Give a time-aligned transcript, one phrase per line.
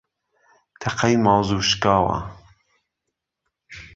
[0.81, 2.17] تەقەی مازوو شکاوە